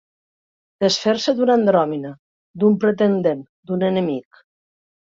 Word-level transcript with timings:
Desfer-se 0.83 1.35
d'una 1.41 1.57
andròmina, 1.59 2.15
d'un 2.65 2.81
pretendent, 2.87 3.49
d'un 3.71 3.89
enemic. 3.93 4.47